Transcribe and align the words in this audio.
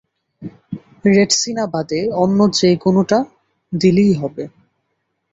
Retsina 1.07 1.65
বাদে 1.73 2.01
অন্য 2.21 2.39
যে 2.57 2.69
কোনোটা 2.83 3.17
দিলেই 3.73 4.11
চলবে। 4.13 4.43